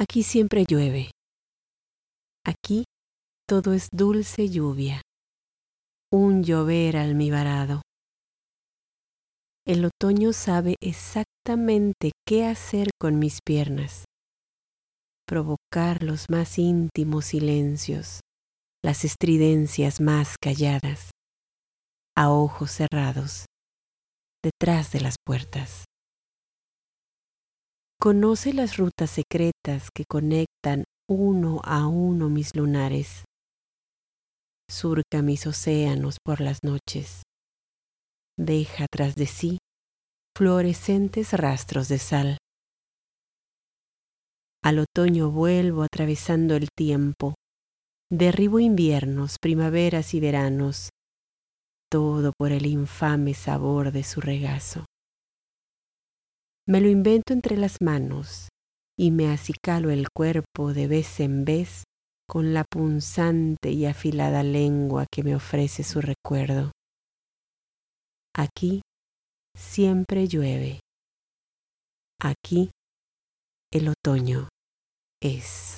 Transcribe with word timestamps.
Aquí 0.00 0.22
siempre 0.22 0.64
llueve. 0.64 1.10
Aquí 2.46 2.84
todo 3.48 3.72
es 3.72 3.88
dulce 3.92 4.48
lluvia, 4.48 5.02
un 6.12 6.44
llover 6.44 6.96
almibarado. 6.96 7.82
El 9.66 9.84
otoño 9.84 10.32
sabe 10.32 10.76
exactamente 10.80 12.12
qué 12.24 12.46
hacer 12.46 12.90
con 13.00 13.18
mis 13.18 13.40
piernas, 13.44 14.04
provocar 15.26 16.04
los 16.04 16.26
más 16.30 16.60
íntimos 16.60 17.24
silencios, 17.24 18.20
las 18.84 19.04
estridencias 19.04 20.00
más 20.00 20.36
calladas, 20.40 21.10
a 22.16 22.30
ojos 22.30 22.70
cerrados, 22.70 23.46
detrás 24.44 24.92
de 24.92 25.00
las 25.00 25.16
puertas. 25.26 25.87
Conoce 28.00 28.52
las 28.52 28.76
rutas 28.76 29.10
secretas 29.10 29.90
que 29.92 30.04
conectan 30.08 30.84
uno 31.10 31.60
a 31.64 31.88
uno 31.88 32.28
mis 32.28 32.54
lunares. 32.54 33.24
Surca 34.70 35.20
mis 35.20 35.48
océanos 35.48 36.18
por 36.24 36.40
las 36.40 36.58
noches. 36.62 37.22
Deja 38.38 38.86
tras 38.88 39.16
de 39.16 39.26
sí 39.26 39.58
fluorescentes 40.36 41.32
rastros 41.32 41.88
de 41.88 41.98
sal. 41.98 42.38
Al 44.62 44.78
otoño 44.78 45.32
vuelvo 45.32 45.82
atravesando 45.82 46.54
el 46.54 46.68
tiempo. 46.76 47.34
Derribo 48.12 48.60
inviernos, 48.60 49.38
primaveras 49.40 50.14
y 50.14 50.20
veranos, 50.20 50.90
todo 51.90 52.32
por 52.38 52.52
el 52.52 52.66
infame 52.66 53.34
sabor 53.34 53.90
de 53.90 54.04
su 54.04 54.20
regazo. 54.20 54.84
Me 56.68 56.82
lo 56.82 56.90
invento 56.90 57.32
entre 57.32 57.56
las 57.56 57.80
manos 57.80 58.50
y 58.94 59.10
me 59.10 59.32
acicalo 59.32 59.90
el 59.90 60.10
cuerpo 60.10 60.74
de 60.74 60.86
vez 60.86 61.18
en 61.18 61.46
vez 61.46 61.84
con 62.28 62.52
la 62.52 62.64
punzante 62.64 63.70
y 63.70 63.86
afilada 63.86 64.42
lengua 64.42 65.06
que 65.10 65.22
me 65.22 65.34
ofrece 65.34 65.82
su 65.82 66.02
recuerdo. 66.02 66.72
Aquí 68.36 68.82
siempre 69.56 70.28
llueve. 70.28 70.80
Aquí 72.20 72.70
el 73.72 73.88
otoño 73.88 74.50
es. 75.22 75.77